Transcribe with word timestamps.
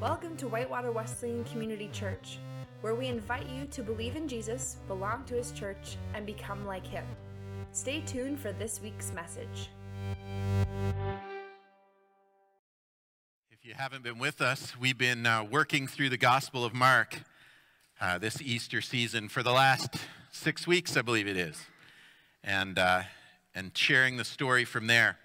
Welcome 0.00 0.34
to 0.38 0.48
Whitewater 0.48 0.92
Wesleyan 0.92 1.44
Community 1.44 1.90
Church, 1.92 2.38
where 2.80 2.94
we 2.94 3.08
invite 3.08 3.46
you 3.50 3.66
to 3.66 3.82
believe 3.82 4.16
in 4.16 4.28
Jesus, 4.28 4.78
belong 4.88 5.24
to 5.24 5.34
his 5.34 5.52
church, 5.52 5.98
and 6.14 6.24
become 6.24 6.64
like 6.64 6.86
him. 6.86 7.04
Stay 7.72 8.00
tuned 8.06 8.40
for 8.40 8.50
this 8.50 8.80
week's 8.80 9.12
message. 9.12 9.68
If 13.50 13.62
you 13.62 13.74
haven't 13.74 14.02
been 14.02 14.18
with 14.18 14.40
us, 14.40 14.72
we've 14.80 14.96
been 14.96 15.26
uh, 15.26 15.44
working 15.44 15.86
through 15.86 16.08
the 16.08 16.16
Gospel 16.16 16.64
of 16.64 16.72
Mark 16.72 17.20
uh, 18.00 18.16
this 18.16 18.40
Easter 18.40 18.80
season 18.80 19.28
for 19.28 19.42
the 19.42 19.52
last 19.52 19.96
six 20.32 20.66
weeks, 20.66 20.96
I 20.96 21.02
believe 21.02 21.28
it 21.28 21.36
is, 21.36 21.66
and, 22.42 22.78
uh, 22.78 23.02
and 23.54 23.76
sharing 23.76 24.16
the 24.16 24.24
story 24.24 24.64
from 24.64 24.86
there. 24.86 25.18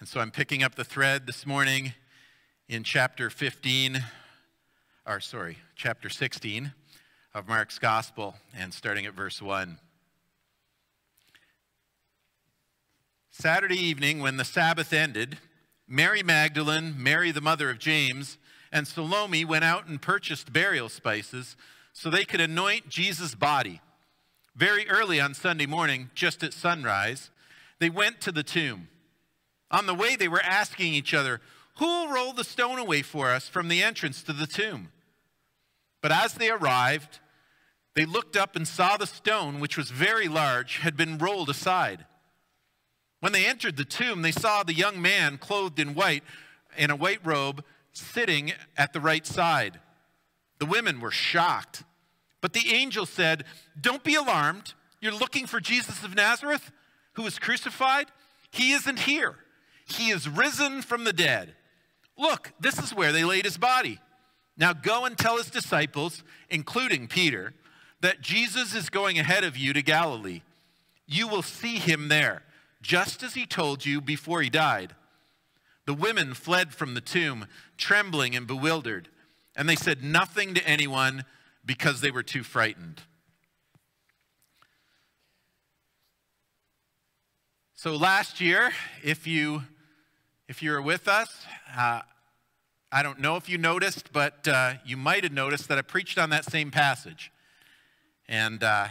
And 0.00 0.06
so 0.06 0.20
I'm 0.20 0.30
picking 0.30 0.62
up 0.62 0.74
the 0.74 0.84
thread 0.84 1.26
this 1.26 1.46
morning 1.46 1.94
in 2.72 2.82
chapter 2.82 3.28
15, 3.28 4.02
or 5.06 5.20
sorry, 5.20 5.58
chapter 5.76 6.08
16 6.08 6.72
of 7.34 7.46
Mark's 7.46 7.78
Gospel, 7.78 8.34
and 8.56 8.72
starting 8.72 9.04
at 9.04 9.12
verse 9.12 9.42
1. 9.42 9.76
Saturday 13.30 13.76
evening, 13.76 14.20
when 14.20 14.38
the 14.38 14.44
Sabbath 14.44 14.94
ended, 14.94 15.36
Mary 15.86 16.22
Magdalene, 16.22 16.94
Mary 16.96 17.30
the 17.30 17.42
mother 17.42 17.68
of 17.68 17.78
James, 17.78 18.38
and 18.72 18.88
Salome 18.88 19.44
went 19.44 19.64
out 19.64 19.86
and 19.86 20.00
purchased 20.00 20.50
burial 20.50 20.88
spices 20.88 21.56
so 21.92 22.08
they 22.08 22.24
could 22.24 22.40
anoint 22.40 22.88
Jesus' 22.88 23.34
body. 23.34 23.82
Very 24.56 24.88
early 24.88 25.20
on 25.20 25.34
Sunday 25.34 25.66
morning, 25.66 26.08
just 26.14 26.42
at 26.42 26.54
sunrise, 26.54 27.28
they 27.80 27.90
went 27.90 28.22
to 28.22 28.32
the 28.32 28.42
tomb. 28.42 28.88
On 29.70 29.84
the 29.84 29.94
way, 29.94 30.16
they 30.16 30.28
were 30.28 30.42
asking 30.42 30.94
each 30.94 31.12
other, 31.12 31.42
Who 31.78 31.86
will 31.86 32.12
roll 32.12 32.32
the 32.32 32.44
stone 32.44 32.78
away 32.78 33.02
for 33.02 33.30
us 33.30 33.48
from 33.48 33.68
the 33.68 33.82
entrance 33.82 34.22
to 34.24 34.32
the 34.32 34.46
tomb? 34.46 34.92
But 36.00 36.12
as 36.12 36.34
they 36.34 36.50
arrived, 36.50 37.20
they 37.94 38.04
looked 38.04 38.36
up 38.36 38.56
and 38.56 38.66
saw 38.66 38.96
the 38.96 39.06
stone, 39.06 39.60
which 39.60 39.76
was 39.76 39.90
very 39.90 40.28
large, 40.28 40.78
had 40.78 40.96
been 40.96 41.18
rolled 41.18 41.48
aside. 41.48 42.06
When 43.20 43.32
they 43.32 43.46
entered 43.46 43.76
the 43.76 43.84
tomb, 43.84 44.22
they 44.22 44.32
saw 44.32 44.62
the 44.62 44.74
young 44.74 45.00
man 45.00 45.38
clothed 45.38 45.78
in 45.78 45.94
white, 45.94 46.24
in 46.76 46.90
a 46.90 46.96
white 46.96 47.24
robe, 47.24 47.64
sitting 47.92 48.52
at 48.76 48.92
the 48.92 49.00
right 49.00 49.26
side. 49.26 49.78
The 50.58 50.66
women 50.66 51.00
were 51.00 51.10
shocked. 51.10 51.84
But 52.40 52.52
the 52.52 52.72
angel 52.72 53.06
said, 53.06 53.44
Don't 53.80 54.02
be 54.02 54.16
alarmed. 54.16 54.74
You're 55.00 55.12
looking 55.12 55.46
for 55.46 55.60
Jesus 55.60 56.02
of 56.02 56.14
Nazareth, 56.14 56.70
who 57.14 57.22
was 57.22 57.38
crucified? 57.38 58.06
He 58.50 58.72
isn't 58.72 59.00
here. 59.00 59.36
He 59.84 60.10
is 60.10 60.28
risen 60.28 60.82
from 60.82 61.04
the 61.04 61.12
dead. 61.12 61.54
Look, 62.22 62.52
this 62.60 62.78
is 62.78 62.94
where 62.94 63.10
they 63.10 63.24
laid 63.24 63.44
his 63.44 63.58
body. 63.58 63.98
Now 64.56 64.72
go 64.72 65.04
and 65.04 65.18
tell 65.18 65.38
his 65.38 65.50
disciples, 65.50 66.22
including 66.48 67.08
Peter, 67.08 67.52
that 68.00 68.20
Jesus 68.20 68.76
is 68.76 68.90
going 68.90 69.18
ahead 69.18 69.42
of 69.42 69.56
you 69.56 69.72
to 69.72 69.82
Galilee. 69.82 70.42
You 71.04 71.26
will 71.26 71.42
see 71.42 71.78
him 71.78 72.06
there, 72.06 72.44
just 72.80 73.24
as 73.24 73.34
he 73.34 73.44
told 73.44 73.84
you 73.84 74.00
before 74.00 74.40
he 74.40 74.50
died. 74.50 74.94
The 75.84 75.94
women 75.94 76.32
fled 76.32 76.72
from 76.72 76.94
the 76.94 77.00
tomb, 77.00 77.46
trembling 77.76 78.36
and 78.36 78.46
bewildered, 78.46 79.08
and 79.56 79.68
they 79.68 79.74
said 79.74 80.04
nothing 80.04 80.54
to 80.54 80.64
anyone 80.64 81.24
because 81.66 82.00
they 82.00 82.12
were 82.12 82.22
too 82.22 82.44
frightened. 82.44 83.02
So 87.74 87.96
last 87.96 88.40
year, 88.40 88.70
if 89.02 89.26
you 89.26 89.64
if 90.48 90.62
you 90.62 90.70
were 90.70 90.82
with 90.82 91.08
us, 91.08 91.46
uh, 91.76 92.02
I 92.94 93.02
don't 93.02 93.20
know 93.20 93.36
if 93.36 93.48
you 93.48 93.56
noticed, 93.56 94.12
but 94.12 94.46
uh, 94.46 94.74
you 94.84 94.98
might 94.98 95.24
have 95.24 95.32
noticed 95.32 95.68
that 95.68 95.78
I 95.78 95.80
preached 95.80 96.18
on 96.18 96.28
that 96.28 96.44
same 96.44 96.70
passage. 96.70 97.32
And 98.28 98.62
uh, 98.62 98.88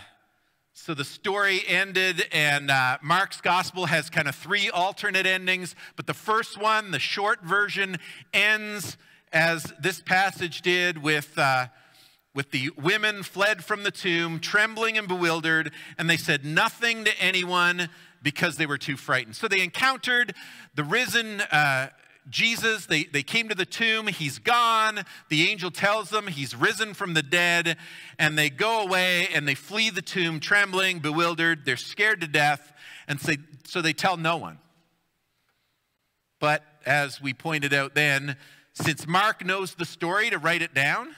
so 0.74 0.96
the 0.96 1.06
story 1.06 1.62
ended, 1.68 2.26
and 2.32 2.72
uh, 2.72 2.98
Mark's 3.04 3.42
gospel 3.42 3.86
has 3.86 4.10
kind 4.10 4.28
of 4.28 4.34
three 4.34 4.72
alternate 4.72 5.28
endings, 5.28 5.76
but 5.95 6.08
the 6.08 6.16
first 6.16 6.60
one, 6.60 6.90
the 6.90 6.98
short 6.98 7.44
version, 7.44 7.98
ends 8.34 8.98
as 9.32 9.72
this 9.80 10.02
passage 10.02 10.64
did 10.64 10.98
with. 11.04 11.38
Uh, 11.38 11.67
with 12.34 12.52
the 12.52 12.70
women 12.82 13.23
fled 13.23 13.61
from 13.61 13.84
the 13.84 13.92
tomb, 13.92 14.40
trembling 14.40 14.98
and 14.98 15.06
bewildered, 15.06 15.70
and 15.98 16.10
they 16.10 16.16
said 16.16 16.45
nothing 16.45 17.04
to 17.04 17.11
anyone 17.20 17.90
because 18.23 18.56
they 18.56 18.66
were 18.66 18.78
too 18.78 18.95
frightened. 18.95 19.36
So 19.36 19.50
they 19.50 19.61
encountered 19.61 20.34
the 20.73 20.86
risen 20.86 21.42
uh, 21.42 21.90
Jesus. 22.30 22.86
They, 22.86 23.04
they 23.05 23.23
came 23.23 23.49
to 23.49 23.55
the 23.55 23.65
tomb. 23.65 24.08
He's 24.08 24.39
gone. 24.39 25.04
The 25.30 25.49
angel 25.49 25.71
tells 25.71 26.09
them 26.09 26.27
he's 26.27 26.55
risen 26.55 26.93
from 26.93 27.14
the 27.14 27.23
dead. 27.23 27.77
And 28.20 28.37
they 28.37 28.49
go 28.49 28.82
away 28.82 29.27
and 29.33 29.48
they 29.48 29.55
flee 29.55 29.89
the 29.89 30.02
tomb, 30.02 30.39
trembling, 30.39 30.99
bewildered. 30.99 31.65
They're 31.65 31.77
scared 31.77 32.21
to 32.21 32.27
death. 32.27 32.73
And 33.08 33.20
so, 33.20 33.33
so 33.65 33.81
they 33.81 33.93
tell 33.93 34.17
no 34.17 34.37
one. 34.37 34.60
But 36.39 36.64
as 36.86 37.21
we 37.21 37.33
pointed 37.33 37.73
out 37.73 37.93
then, 37.93 38.37
since 38.73 39.05
Mark 39.08 39.45
knows 39.45 39.76
the 39.76 39.86
story 39.86 40.30
to 40.30 40.37
write 40.37 40.61
it 40.61 40.73
down, 40.73 41.15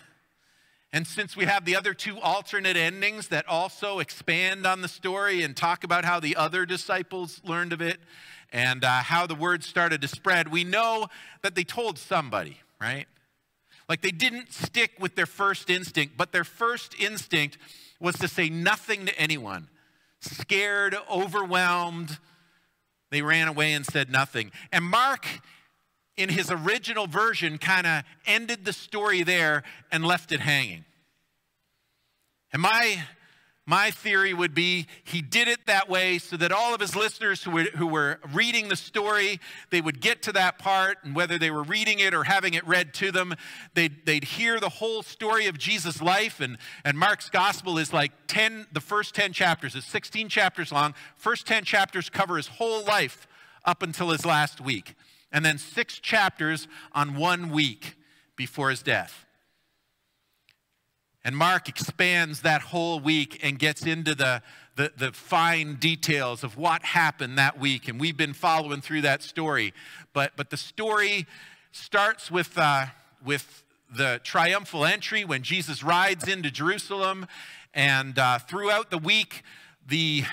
and 0.93 1.07
since 1.07 1.35
we 1.35 1.45
have 1.45 1.65
the 1.65 1.75
other 1.75 1.95
two 1.95 2.19
alternate 2.19 2.77
endings 2.77 3.29
that 3.29 3.49
also 3.49 3.97
expand 3.97 4.67
on 4.67 4.81
the 4.81 4.87
story 4.87 5.41
and 5.41 5.57
talk 5.57 5.83
about 5.83 6.05
how 6.05 6.19
the 6.19 6.35
other 6.35 6.67
disciples 6.67 7.41
learned 7.43 7.73
of 7.73 7.81
it 7.81 7.99
and 8.51 8.83
uh, 8.83 9.01
how 9.01 9.25
the 9.25 9.33
word 9.33 9.63
started 9.63 10.03
to 10.03 10.07
spread, 10.07 10.51
we 10.51 10.63
know 10.63 11.07
that 11.41 11.55
they 11.55 11.63
told 11.63 11.97
somebody, 11.97 12.59
right? 12.79 13.07
Like 13.89 14.01
they 14.01 14.11
didn't 14.11 14.53
stick 14.53 14.91
with 14.99 15.15
their 15.15 15.25
first 15.25 15.71
instinct, 15.71 16.15
but 16.15 16.31
their 16.31 16.43
first 16.43 16.93
instinct 16.99 17.57
was 17.99 18.15
to 18.17 18.27
say 18.27 18.47
nothing 18.49 19.07
to 19.07 19.19
anyone. 19.19 19.69
Scared, 20.19 20.95
overwhelmed, 21.09 22.19
they 23.09 23.23
ran 23.23 23.47
away 23.47 23.73
and 23.73 23.83
said 23.83 24.11
nothing. 24.11 24.51
And 24.71 24.85
Mark 24.85 25.25
in 26.15 26.29
his 26.29 26.51
original 26.51 27.07
version, 27.07 27.57
kind 27.57 27.87
of 27.87 28.03
ended 28.25 28.65
the 28.65 28.73
story 28.73 29.23
there 29.23 29.63
and 29.91 30.05
left 30.05 30.31
it 30.31 30.39
hanging. 30.39 30.85
And 32.51 32.61
my, 32.61 33.01
my 33.65 33.89
theory 33.89 34.31
would 34.31 34.53
be 34.53 34.85
he 35.03 35.23
did 35.23 35.47
it 35.47 35.65
that 35.65 35.89
way 35.89 36.19
so 36.19 36.37
that 36.37 36.51
all 36.51 36.75
of 36.75 36.79
his 36.79 36.95
listeners 36.95 37.43
who 37.43 37.49
were, 37.49 37.63
who 37.75 37.87
were 37.87 38.19
reading 38.31 38.67
the 38.67 38.75
story, 38.75 39.39
they 39.71 39.81
would 39.81 40.01
get 40.01 40.21
to 40.23 40.31
that 40.33 40.59
part, 40.59 40.99
and 41.03 41.15
whether 41.15 41.39
they 41.39 41.49
were 41.49 41.63
reading 41.63 41.97
it 41.97 42.13
or 42.13 42.25
having 42.25 42.53
it 42.53 42.65
read 42.67 42.93
to 42.95 43.11
them, 43.11 43.33
they'd, 43.73 44.05
they'd 44.05 44.23
hear 44.23 44.59
the 44.59 44.69
whole 44.69 45.01
story 45.01 45.47
of 45.47 45.57
Jesus' 45.57 45.99
life. 45.99 46.39
And, 46.39 46.59
and 46.85 46.99
Mark's 46.99 47.31
gospel 47.31 47.79
is 47.79 47.91
like 47.91 48.11
10, 48.27 48.67
the 48.71 48.81
first 48.81 49.15
10 49.15 49.33
chapters, 49.33 49.73
it's 49.75 49.87
16 49.87 50.29
chapters 50.29 50.71
long. 50.71 50.93
First 51.15 51.47
10 51.47 51.63
chapters 51.63 52.07
cover 52.07 52.37
his 52.37 52.47
whole 52.47 52.83
life 52.83 53.27
up 53.65 53.81
until 53.81 54.11
his 54.11 54.27
last 54.27 54.61
week 54.61 54.95
and 55.33 55.43
then 55.43 55.57
six 55.57 55.99
chapters 55.99 56.67
on 56.93 57.15
one 57.15 57.49
week 57.49 57.97
before 58.35 58.69
his 58.69 58.83
death. 58.83 59.25
And 61.25 61.35
Mark 61.35 61.67
expands 61.67 62.41
that 62.41 62.61
whole 62.61 62.99
week 62.99 63.39
and 63.41 63.57
gets 63.57 63.85
into 63.85 64.13
the, 64.13 64.43
the, 64.75 64.91
the, 64.95 65.11
fine 65.13 65.75
details 65.75 66.43
of 66.43 66.57
what 66.57 66.83
happened 66.83 67.37
that 67.37 67.57
week. 67.57 67.87
And 67.87 67.99
we've 67.99 68.17
been 68.17 68.33
following 68.33 68.81
through 68.81 69.01
that 69.01 69.23
story. 69.23 69.73
But, 70.11 70.33
but 70.35 70.49
the 70.49 70.57
story 70.57 71.25
starts 71.71 72.29
with, 72.29 72.57
uh, 72.57 72.87
with 73.25 73.63
the 73.95 74.19
triumphal 74.23 74.85
entry 74.85 75.23
when 75.23 75.43
Jesus 75.43 75.81
rides 75.81 76.27
into 76.27 76.51
Jerusalem. 76.51 77.25
And 77.73 78.19
uh, 78.19 78.39
throughout 78.39 78.91
the 78.91 78.97
week, 78.97 79.43
the 79.87 80.23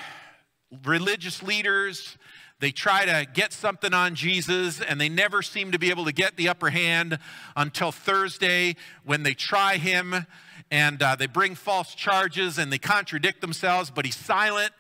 religious 0.85 1.41
leaders, 1.41 2.19
they 2.61 2.71
try 2.71 3.07
to 3.07 3.27
get 3.33 3.53
something 3.53 3.95
on 3.95 4.15
Jesus, 4.15 4.81
and 4.81 5.01
they 5.01 5.09
never 5.09 5.43
seem 5.43 5.73
to 5.73 5.79
be 5.79 5.91
able 5.91 6.05
to 6.05 6.13
get 6.13 6.37
the 6.37 6.49
upper 6.49 6.71
hand 6.71 7.19
until 7.57 7.91
Thursday 7.91 8.77
when 9.03 9.23
they 9.23 9.35
try 9.35 9.79
him 9.79 10.27
and 10.71 11.03
uh, 11.03 11.17
they 11.17 11.27
bring 11.27 11.55
false 11.55 11.95
charges 11.95 12.59
and 12.59 12.73
they 12.73 12.79
contradict 12.79 13.41
themselves, 13.41 13.91
but 13.91 14.05
he's 14.05 14.17
silent 14.17 14.73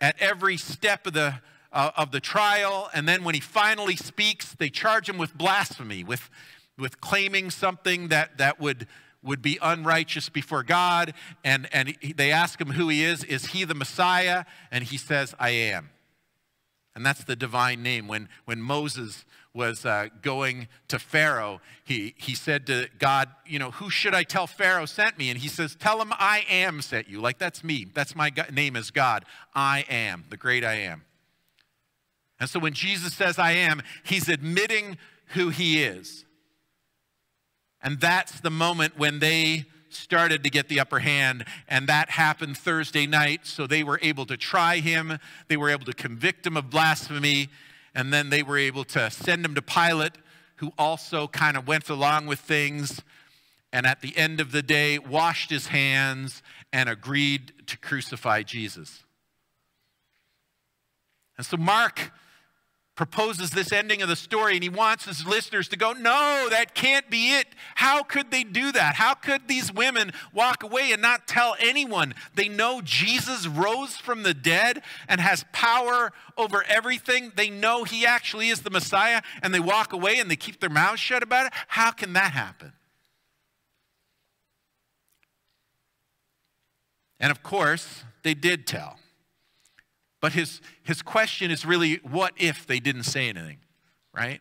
at 0.00 0.14
every 0.20 0.56
step 0.56 1.06
of 1.06 1.14
the, 1.14 1.40
uh, 1.72 1.90
of 1.96 2.12
the 2.12 2.20
trial. 2.20 2.90
And 2.94 3.08
then 3.08 3.24
when 3.24 3.34
he 3.34 3.40
finally 3.40 3.96
speaks, 3.96 4.54
they 4.54 4.68
charge 4.68 5.08
him 5.08 5.18
with 5.18 5.36
blasphemy, 5.36 6.04
with, 6.04 6.30
with 6.78 7.00
claiming 7.00 7.50
something 7.50 8.08
that, 8.08 8.38
that 8.38 8.60
would, 8.60 8.86
would 9.22 9.42
be 9.42 9.58
unrighteous 9.60 10.28
before 10.28 10.62
God. 10.62 11.14
And, 11.42 11.68
and 11.72 11.96
they 12.16 12.30
ask 12.30 12.60
him 12.60 12.72
who 12.72 12.88
he 12.88 13.02
is. 13.02 13.24
Is 13.24 13.46
he 13.46 13.64
the 13.64 13.74
Messiah? 13.74 14.44
And 14.70 14.84
he 14.84 14.98
says, 14.98 15.34
I 15.40 15.50
am. 15.50 15.90
And 16.94 17.04
that's 17.04 17.24
the 17.24 17.34
divine 17.34 17.82
name. 17.82 18.06
When, 18.06 18.28
when 18.44 18.60
Moses 18.60 19.24
was 19.52 19.84
uh, 19.84 20.08
going 20.22 20.68
to 20.88 20.98
Pharaoh, 20.98 21.60
he, 21.84 22.14
he 22.16 22.34
said 22.34 22.66
to 22.66 22.88
God, 22.98 23.28
You 23.46 23.58
know, 23.58 23.72
who 23.72 23.90
should 23.90 24.14
I 24.14 24.22
tell 24.22 24.46
Pharaoh 24.46 24.86
sent 24.86 25.18
me? 25.18 25.30
And 25.30 25.38
he 25.38 25.48
says, 25.48 25.74
Tell 25.74 26.00
him 26.00 26.12
I 26.12 26.44
am 26.48 26.82
sent 26.82 27.08
you. 27.08 27.20
Like, 27.20 27.38
that's 27.38 27.64
me. 27.64 27.86
That's 27.92 28.14
my 28.14 28.30
name 28.52 28.76
is 28.76 28.90
God. 28.90 29.24
I 29.54 29.84
am, 29.88 30.24
the 30.30 30.36
great 30.36 30.64
I 30.64 30.74
am. 30.74 31.04
And 32.38 32.48
so 32.48 32.58
when 32.58 32.74
Jesus 32.74 33.14
says 33.14 33.38
I 33.38 33.52
am, 33.52 33.82
he's 34.04 34.28
admitting 34.28 34.98
who 35.28 35.48
he 35.48 35.82
is. 35.82 36.24
And 37.82 38.00
that's 38.00 38.40
the 38.40 38.50
moment 38.50 38.98
when 38.98 39.18
they 39.18 39.66
started 39.94 40.44
to 40.44 40.50
get 40.50 40.68
the 40.68 40.80
upper 40.80 40.98
hand. 40.98 41.44
And 41.68 41.88
that 41.88 42.10
happened 42.10 42.56
Thursday 42.56 43.06
night. 43.06 43.46
So 43.46 43.66
they 43.66 43.82
were 43.82 43.98
able 44.02 44.26
to 44.26 44.36
try 44.36 44.78
him, 44.78 45.18
they 45.48 45.56
were 45.56 45.70
able 45.70 45.84
to 45.86 45.92
convict 45.92 46.46
him 46.46 46.56
of 46.56 46.70
blasphemy, 46.70 47.48
and 47.94 48.12
then 48.12 48.30
they 48.30 48.42
were 48.42 48.58
able 48.58 48.84
to 48.84 49.10
send 49.10 49.44
him 49.44 49.54
to 49.54 49.62
Pilate, 49.62 50.12
who 50.56 50.72
also 50.78 51.28
kind 51.28 51.56
of 51.56 51.66
went 51.66 51.88
along 51.88 52.26
with 52.26 52.40
things. 52.40 53.02
And 53.72 53.86
at 53.86 54.00
the 54.00 54.16
end 54.16 54.40
of 54.40 54.52
the 54.52 54.62
day, 54.62 54.98
washed 54.98 55.50
his 55.50 55.68
hands 55.68 56.42
and 56.72 56.88
agreed 56.88 57.52
to 57.66 57.78
crucify 57.78 58.42
Jesus. 58.42 59.04
And 61.36 61.46
so 61.46 61.56
Mark 61.56 62.12
proposes 62.96 63.50
this 63.50 63.72
ending 63.72 64.02
of 64.02 64.08
the 64.08 64.16
story 64.16 64.54
and 64.54 64.62
he 64.62 64.68
wants 64.68 65.04
his 65.04 65.26
listeners 65.26 65.68
to 65.68 65.76
go, 65.76 65.92
No, 65.92 66.48
that 66.50 66.74
can't 66.74 67.10
be 67.10 67.34
it. 67.34 67.48
How 67.74 68.02
could 68.02 68.30
they 68.30 68.44
do 68.44 68.70
that? 68.72 68.94
How 68.94 69.14
could 69.14 69.48
these 69.48 69.72
women 69.72 70.12
walk 70.32 70.62
away 70.62 70.92
and 70.92 71.02
not 71.02 71.26
tell 71.26 71.56
anyone? 71.58 72.14
They 72.34 72.48
know 72.48 72.80
Jesus 72.82 73.46
rose 73.46 73.96
from 73.96 74.22
the 74.22 74.34
dead 74.34 74.82
and 75.08 75.20
has 75.20 75.44
power 75.52 76.12
over 76.36 76.64
everything. 76.68 77.32
They 77.34 77.50
know 77.50 77.84
he 77.84 78.06
actually 78.06 78.48
is 78.48 78.62
the 78.62 78.70
Messiah 78.70 79.22
and 79.42 79.52
they 79.52 79.60
walk 79.60 79.92
away 79.92 80.18
and 80.18 80.30
they 80.30 80.36
keep 80.36 80.60
their 80.60 80.70
mouths 80.70 81.00
shut 81.00 81.22
about 81.22 81.46
it. 81.46 81.52
How 81.68 81.90
can 81.90 82.12
that 82.12 82.32
happen? 82.32 82.72
And 87.18 87.30
of 87.30 87.42
course, 87.42 88.04
they 88.22 88.34
did 88.34 88.66
tell. 88.66 88.98
But 90.24 90.32
his, 90.32 90.62
his 90.82 91.02
question 91.02 91.50
is 91.50 91.66
really 91.66 91.96
what 91.96 92.32
if 92.38 92.66
they 92.66 92.80
didn't 92.80 93.02
say 93.02 93.28
anything, 93.28 93.58
right? 94.10 94.40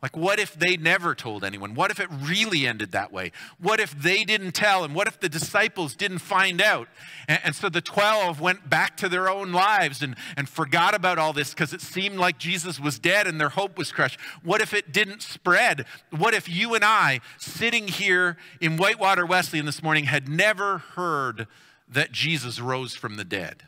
Like, 0.00 0.16
what 0.16 0.38
if 0.38 0.54
they 0.54 0.76
never 0.76 1.16
told 1.16 1.42
anyone? 1.42 1.74
What 1.74 1.90
if 1.90 1.98
it 1.98 2.06
really 2.08 2.68
ended 2.68 2.92
that 2.92 3.12
way? 3.12 3.32
What 3.58 3.80
if 3.80 4.00
they 4.00 4.22
didn't 4.22 4.52
tell? 4.52 4.84
And 4.84 4.94
what 4.94 5.08
if 5.08 5.18
the 5.18 5.28
disciples 5.28 5.96
didn't 5.96 6.20
find 6.20 6.62
out? 6.62 6.86
And, 7.26 7.40
and 7.42 7.54
so 7.56 7.68
the 7.68 7.80
12 7.80 8.40
went 8.40 8.70
back 8.70 8.96
to 8.98 9.08
their 9.08 9.28
own 9.28 9.50
lives 9.50 10.02
and, 10.02 10.14
and 10.36 10.48
forgot 10.48 10.94
about 10.94 11.18
all 11.18 11.32
this 11.32 11.50
because 11.50 11.72
it 11.72 11.80
seemed 11.80 12.18
like 12.18 12.38
Jesus 12.38 12.78
was 12.78 13.00
dead 13.00 13.26
and 13.26 13.40
their 13.40 13.48
hope 13.48 13.76
was 13.76 13.90
crushed. 13.90 14.20
What 14.44 14.60
if 14.60 14.72
it 14.72 14.92
didn't 14.92 15.22
spread? 15.22 15.84
What 16.16 16.32
if 16.32 16.48
you 16.48 16.76
and 16.76 16.84
I, 16.84 17.22
sitting 17.38 17.88
here 17.88 18.36
in 18.60 18.76
Whitewater 18.76 19.26
Wesleyan 19.26 19.66
this 19.66 19.82
morning, 19.82 20.04
had 20.04 20.28
never 20.28 20.78
heard 20.78 21.48
that 21.88 22.12
Jesus 22.12 22.60
rose 22.60 22.94
from 22.94 23.16
the 23.16 23.24
dead? 23.24 23.64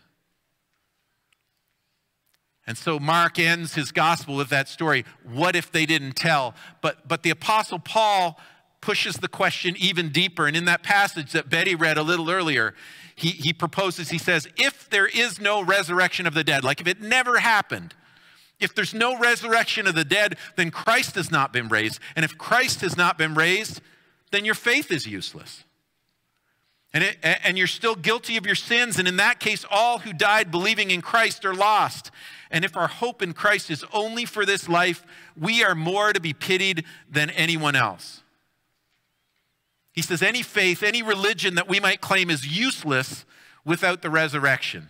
And 2.67 2.79
so 2.79 2.99
Mark 2.99 3.38
ends 3.38 3.75
his 3.75 3.91
gospel 3.91 4.37
with 4.37 4.49
that 4.50 4.69
story. 4.69 5.05
What 5.25 5.56
if 5.56 5.73
they 5.73 5.85
didn't 5.85 6.12
tell? 6.12 6.55
But, 6.81 7.09
but 7.09 7.23
the 7.23 7.31
Apostle 7.31 7.79
Paul 7.79 8.38
pushes 8.81 9.17
the 9.17 9.29
question 9.29 9.75
even 9.79 10.11
deeper. 10.11 10.47
And 10.47 10.56
in 10.56 10.64
that 10.67 10.82
passage 10.82 11.32
that 11.32 11.49
Betty 11.49 11.75
read 11.75 11.99
a 11.99 12.03
little 12.03 12.31
earlier, 12.31 12.75
he, 13.14 13.31
he 13.31 13.53
proposes, 13.53 14.11
he 14.11 14.19
says, 14.19 14.49
if 14.56 14.88
there 14.91 15.06
is 15.06 15.41
no 15.41 15.62
resurrection 15.62 16.26
of 16.26 16.35
the 16.35 16.44
dead, 16.44 16.64
like 16.64 16.81
if 16.81 16.87
it 16.87 17.00
never 17.00 17.38
happened, 17.38 17.94
if 18.61 18.75
there's 18.75 18.94
no 18.94 19.19
resurrection 19.19 19.87
of 19.88 19.94
the 19.94 20.05
dead, 20.05 20.37
then 20.56 20.70
Christ 20.70 21.17
has 21.17 21.31
not 21.31 21.53
been 21.53 21.69
raised. 21.69 21.99
And 22.14 22.25
if 22.25 22.38
Christ 22.38 22.81
has 22.82 22.97
not 22.97 23.19
been 23.19 23.35
raised, 23.35 23.81
then 24.31 24.44
your 24.44 24.55
faith 24.55 24.93
is 24.93 25.06
useless. 25.06 25.64
And, 26.94 27.04
it, 27.04 27.16
and 27.22 27.56
you're 27.56 27.66
still 27.66 27.94
guilty 27.94 28.36
of 28.36 28.44
your 28.44 28.54
sins. 28.54 28.98
And 28.98 29.08
in 29.08 29.16
that 29.16 29.40
case, 29.40 29.64
all 29.70 30.00
who 30.00 30.12
died 30.12 30.50
believing 30.50 30.90
in 30.90 31.00
Christ 31.00 31.44
are 31.44 31.54
lost. 31.54 32.10
And 32.50 32.64
if 32.64 32.76
our 32.76 32.88
hope 32.88 33.22
in 33.22 33.32
Christ 33.32 33.70
is 33.70 33.84
only 33.94 34.26
for 34.26 34.44
this 34.44 34.68
life, 34.68 35.04
we 35.34 35.64
are 35.64 35.74
more 35.74 36.12
to 36.12 36.20
be 36.20 36.34
pitied 36.34 36.84
than 37.10 37.30
anyone 37.30 37.74
else. 37.74 38.22
He 39.92 40.02
says, 40.02 40.22
any 40.22 40.42
faith, 40.42 40.82
any 40.82 41.02
religion 41.02 41.54
that 41.54 41.68
we 41.68 41.80
might 41.80 42.00
claim 42.00 42.30
is 42.30 42.46
useless 42.46 43.24
without 43.64 44.02
the 44.02 44.10
resurrection. 44.10 44.88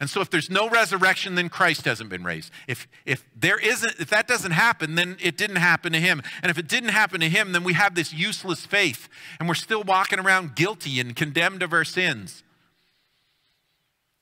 And 0.00 0.10
so 0.10 0.20
if 0.20 0.28
there's 0.28 0.50
no 0.50 0.68
resurrection, 0.68 1.36
then 1.36 1.48
Christ 1.48 1.84
hasn't 1.84 2.10
been 2.10 2.24
raised. 2.24 2.50
If, 2.66 2.88
if 3.06 3.24
there 3.36 3.58
isn't, 3.58 4.00
if 4.00 4.10
that 4.10 4.26
doesn't 4.26 4.50
happen, 4.50 4.96
then 4.96 5.16
it 5.20 5.36
didn't 5.36 5.56
happen 5.56 5.92
to 5.92 6.00
him. 6.00 6.20
And 6.42 6.50
if 6.50 6.58
it 6.58 6.66
didn't 6.66 6.88
happen 6.88 7.20
to 7.20 7.28
him, 7.28 7.52
then 7.52 7.62
we 7.62 7.74
have 7.74 7.94
this 7.94 8.12
useless 8.12 8.66
faith 8.66 9.08
and 9.38 9.48
we're 9.48 9.54
still 9.54 9.84
walking 9.84 10.18
around 10.18 10.56
guilty 10.56 10.98
and 10.98 11.14
condemned 11.14 11.62
of 11.62 11.72
our 11.72 11.84
sins. 11.84 12.42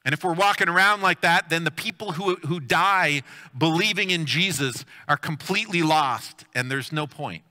And 0.05 0.13
if 0.13 0.25
we're 0.25 0.35
walking 0.35 0.69
around 0.69 1.01
like 1.01 1.21
that, 1.21 1.49
then 1.49 1.65
the 1.65 1.71
people 1.71 2.13
who, 2.13 2.35
who 2.47 2.59
die 2.59 3.23
believing 3.57 4.11
in 4.11 4.27
Jesus 4.27 4.85
are 5.07 5.17
completely 5.17 5.83
lost, 5.83 6.45
and 6.55 6.71
there's 6.71 6.91
no 6.91 7.07
point. 7.07 7.45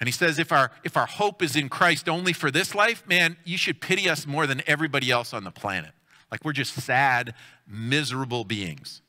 And 0.00 0.08
he 0.08 0.12
says, 0.12 0.38
if 0.38 0.50
our, 0.50 0.70
if 0.82 0.96
our 0.96 1.06
hope 1.06 1.42
is 1.42 1.54
in 1.54 1.68
Christ 1.68 2.08
only 2.08 2.32
for 2.32 2.50
this 2.50 2.74
life, 2.74 3.06
man, 3.06 3.36
you 3.44 3.58
should 3.58 3.82
pity 3.82 4.08
us 4.08 4.26
more 4.26 4.46
than 4.46 4.62
everybody 4.66 5.10
else 5.10 5.34
on 5.34 5.44
the 5.44 5.50
planet. 5.50 5.92
Like 6.30 6.42
we're 6.42 6.52
just 6.52 6.74
sad, 6.74 7.34
miserable 7.68 8.44
beings. 8.44 9.02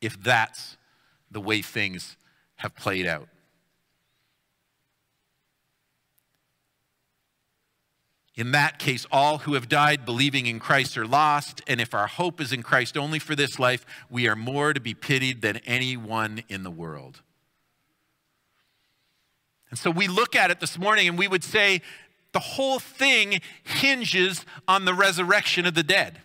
If 0.00 0.22
that's 0.22 0.76
the 1.30 1.40
way 1.40 1.60
things 1.60 2.16
have 2.56 2.76
played 2.76 3.06
out. 3.06 3.28
In 8.36 8.52
that 8.52 8.78
case, 8.78 9.06
all 9.10 9.38
who 9.38 9.54
have 9.54 9.68
died 9.68 10.06
believing 10.06 10.46
in 10.46 10.60
Christ 10.60 10.96
are 10.96 11.06
lost, 11.06 11.60
and 11.66 11.80
if 11.80 11.92
our 11.92 12.06
hope 12.06 12.40
is 12.40 12.52
in 12.52 12.62
Christ 12.62 12.96
only 12.96 13.18
for 13.18 13.34
this 13.34 13.58
life, 13.58 13.84
we 14.08 14.28
are 14.28 14.36
more 14.36 14.72
to 14.72 14.80
be 14.80 14.94
pitied 14.94 15.42
than 15.42 15.58
anyone 15.66 16.42
in 16.48 16.62
the 16.62 16.70
world. 16.70 17.22
And 19.70 19.78
so 19.78 19.90
we 19.90 20.08
look 20.08 20.34
at 20.34 20.50
it 20.50 20.60
this 20.60 20.78
morning 20.78 21.08
and 21.08 21.18
we 21.18 21.28
would 21.28 21.44
say 21.44 21.80
the 22.32 22.40
whole 22.40 22.78
thing 22.78 23.40
hinges 23.64 24.44
on 24.68 24.84
the 24.84 24.94
resurrection 24.94 25.66
of 25.66 25.74
the 25.74 25.82
dead 25.82 26.20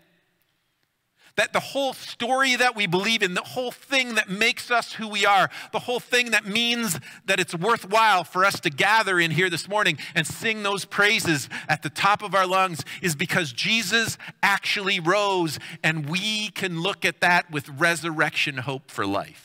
that 1.36 1.53
the 1.53 1.59
whole 1.59 1.94
story 1.94 2.56
that 2.56 2.75
we 2.75 2.88
believe 2.88 3.21
in, 3.21 3.33
the 3.33 3.42
whole 3.42 3.71
thing 3.71 4.15
that 4.15 4.30
makes 4.30 4.71
us 4.71 4.94
who 4.94 5.07
we 5.07 5.25
are, 5.25 5.50
the 5.71 5.80
whole 5.80 6.00
thing 6.00 6.31
that 6.31 6.45
means 6.45 7.00
that 7.25 7.39
it's 7.39 7.53
worthwhile 7.53 8.24
for 8.24 8.45
us 8.45 8.59
to 8.62 8.69
gather 8.69 9.19
in 9.19 9.31
here 9.31 9.50
this 9.50 9.68
morning 9.68 9.98
and 10.15 10.25
sing 10.25 10.63
those 10.63 10.86
praises 10.86 11.50
at 11.68 11.83
the 11.83 11.89
top 11.89 12.21
of 12.24 12.33
our 12.33 12.48
lungs 12.48 12.83
is 13.01 13.15
because 13.15 13.51
Jesus 13.51 14.18
actually 14.41 15.00
rose 15.00 15.59
and 15.83 16.09
we 16.09 16.50
can 16.50 16.81
look 16.81 17.03
at 17.06 17.21
that 17.21 17.51
with 17.51 17.68
resurrection 17.69 18.57
hope 18.57 18.89
for 18.89 19.06
life. 19.06 19.44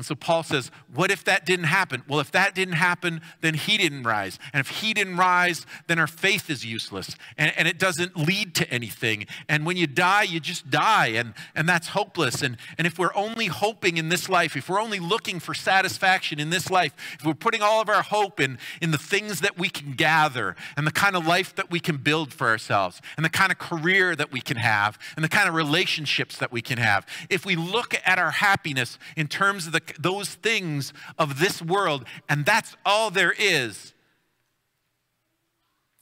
And 0.00 0.06
so 0.06 0.14
Paul 0.14 0.42
says, 0.42 0.70
What 0.94 1.10
if 1.10 1.24
that 1.24 1.44
didn't 1.44 1.66
happen? 1.66 2.04
Well, 2.08 2.20
if 2.20 2.32
that 2.32 2.54
didn't 2.54 2.76
happen, 2.76 3.20
then 3.42 3.52
he 3.52 3.76
didn't 3.76 4.04
rise. 4.04 4.38
And 4.54 4.60
if 4.62 4.80
he 4.80 4.94
didn't 4.94 5.18
rise, 5.18 5.66
then 5.88 5.98
our 5.98 6.06
faith 6.06 6.48
is 6.48 6.64
useless 6.64 7.16
and, 7.36 7.52
and 7.54 7.68
it 7.68 7.78
doesn't 7.78 8.16
lead 8.16 8.54
to 8.54 8.70
anything. 8.70 9.26
And 9.46 9.66
when 9.66 9.76
you 9.76 9.86
die, 9.86 10.22
you 10.22 10.40
just 10.40 10.70
die, 10.70 11.08
and, 11.08 11.34
and 11.54 11.68
that's 11.68 11.88
hopeless. 11.88 12.40
And, 12.40 12.56
and 12.78 12.86
if 12.86 12.98
we're 12.98 13.14
only 13.14 13.48
hoping 13.48 13.98
in 13.98 14.08
this 14.08 14.30
life, 14.30 14.56
if 14.56 14.70
we're 14.70 14.80
only 14.80 15.00
looking 15.00 15.38
for 15.38 15.52
satisfaction 15.52 16.40
in 16.40 16.48
this 16.48 16.70
life, 16.70 16.94
if 17.18 17.26
we're 17.26 17.34
putting 17.34 17.60
all 17.60 17.82
of 17.82 17.90
our 17.90 18.02
hope 18.02 18.40
in, 18.40 18.56
in 18.80 18.92
the 18.92 18.98
things 18.98 19.42
that 19.42 19.58
we 19.58 19.68
can 19.68 19.92
gather 19.92 20.56
and 20.78 20.86
the 20.86 20.92
kind 20.92 21.14
of 21.14 21.26
life 21.26 21.54
that 21.56 21.70
we 21.70 21.78
can 21.78 21.98
build 21.98 22.32
for 22.32 22.48
ourselves 22.48 23.02
and 23.18 23.24
the 23.26 23.28
kind 23.28 23.52
of 23.52 23.58
career 23.58 24.16
that 24.16 24.32
we 24.32 24.40
can 24.40 24.56
have 24.56 24.98
and 25.14 25.22
the 25.22 25.28
kind 25.28 25.46
of 25.46 25.54
relationships 25.54 26.38
that 26.38 26.50
we 26.50 26.62
can 26.62 26.78
have, 26.78 27.06
if 27.28 27.44
we 27.44 27.54
look 27.54 27.94
at 28.06 28.18
our 28.18 28.30
happiness 28.30 28.98
in 29.14 29.28
terms 29.28 29.66
of 29.66 29.74
the 29.74 29.82
those 29.98 30.34
things 30.34 30.92
of 31.18 31.38
this 31.38 31.62
world, 31.62 32.04
and 32.28 32.44
that's 32.44 32.76
all 32.84 33.10
there 33.10 33.34
is. 33.38 33.94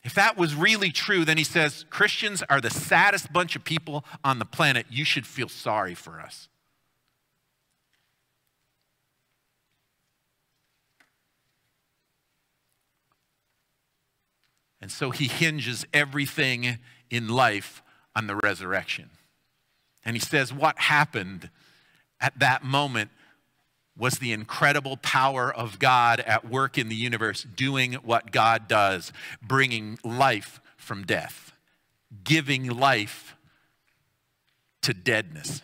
If 0.04 0.14
that 0.14 0.36
was 0.36 0.54
really 0.54 0.90
true, 0.90 1.24
then 1.24 1.36
he 1.36 1.44
says 1.44 1.84
Christians 1.90 2.42
are 2.48 2.60
the 2.60 2.70
saddest 2.70 3.32
bunch 3.32 3.56
of 3.56 3.64
people 3.64 4.04
on 4.24 4.38
the 4.38 4.44
planet. 4.44 4.86
You 4.88 5.04
should 5.04 5.26
feel 5.26 5.48
sorry 5.48 5.94
for 5.94 6.20
us. 6.20 6.48
And 14.80 14.90
so 14.90 15.10
he 15.10 15.26
hinges 15.26 15.84
everything 15.92 16.78
in 17.10 17.28
life 17.28 17.82
on 18.14 18.26
the 18.26 18.36
resurrection. 18.36 19.10
And 20.04 20.14
he 20.16 20.20
says, 20.20 20.52
What 20.52 20.78
happened 20.78 21.50
at 22.20 22.38
that 22.38 22.64
moment 22.64 23.10
was 23.98 24.18
the 24.18 24.32
incredible 24.32 24.96
power 24.96 25.52
of 25.52 25.78
God 25.78 26.20
at 26.20 26.48
work 26.48 26.78
in 26.78 26.88
the 26.88 26.94
universe, 26.94 27.42
doing 27.42 27.94
what 27.94 28.30
God 28.30 28.68
does, 28.68 29.12
bringing 29.42 29.98
life 30.04 30.60
from 30.76 31.04
death, 31.04 31.52
giving 32.24 32.70
life 32.70 33.36
to 34.82 34.94
deadness. 34.94 35.60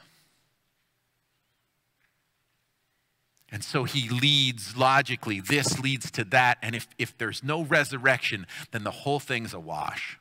And 3.54 3.62
so 3.62 3.84
he 3.84 4.08
leads 4.08 4.76
logically, 4.76 5.40
this 5.40 5.78
leads 5.78 6.10
to 6.10 6.24
that. 6.24 6.58
And 6.60 6.74
if, 6.74 6.88
if 6.98 7.16
there's 7.16 7.44
no 7.44 7.62
resurrection, 7.62 8.48
then 8.72 8.82
the 8.82 8.90
whole 8.90 9.20
thing's 9.20 9.54
a 9.54 9.60
wash. 9.60 10.18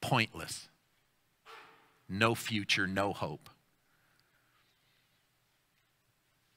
Pointless. 0.00 0.68
No 2.08 2.34
future, 2.34 2.88
no 2.88 3.12
hope. 3.12 3.48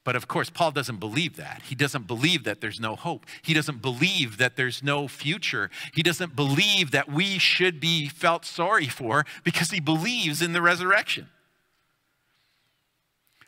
But 0.06 0.16
of 0.16 0.28
course, 0.30 0.50
Paul 0.50 0.72
doesn't 0.72 1.00
believe 1.00 1.36
that. 1.36 1.64
He 1.66 1.76
doesn't 1.76 2.08
believe 2.08 2.46
that 2.46 2.62
there's 2.62 2.80
no 2.80 2.96
hope. 2.96 3.26
He 3.42 3.54
doesn't 3.54 3.82
believe 3.82 4.38
that 4.38 4.56
there's 4.56 4.82
no 4.82 5.10
future. 5.10 5.70
He 5.94 6.04
doesn't 6.04 6.36
believe 6.36 6.92
that 6.92 7.12
we 7.12 7.40
should 7.40 7.80
be 7.80 8.08
felt 8.08 8.46
sorry 8.46 8.88
for 8.88 9.26
because 9.44 9.72
he 9.72 9.80
believes 9.82 10.42
in 10.44 10.54
the 10.54 10.62
resurrection. 10.62 11.28